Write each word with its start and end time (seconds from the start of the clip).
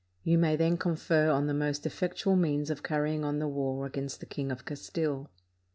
You 0.23 0.39
may 0.39 0.55
then 0.55 0.77
confer 0.77 1.29
on 1.29 1.45
the 1.45 1.53
most 1.53 1.85
effectual 1.85 2.35
means 2.35 2.71
of 2.71 2.81
carrying 2.81 3.23
on 3.23 3.37
the 3.37 3.47
war 3.47 3.85
against 3.85 4.19
the 4.19 4.25
King 4.25 4.51
of 4.51 4.65
Castile." 4.65 5.29